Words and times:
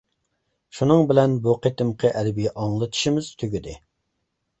شۇنىڭ 0.77 1.03
بىلەن 1.11 1.35
بۇ 1.43 1.53
قېتىمقى 1.65 2.11
ئەدەبىي 2.21 2.49
ئاڭلىتىشىمىز 2.63 3.29
تۈگىدى. 3.43 3.77